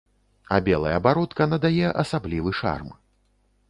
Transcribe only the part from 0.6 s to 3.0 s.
белая бародка надае асаблівы шарм.